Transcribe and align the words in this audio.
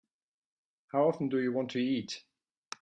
How 0.91 1.09
often 1.09 1.29
do 1.29 1.39
you 1.39 1.53
want 1.53 1.69
to 1.73 1.79
eat? 1.79 2.23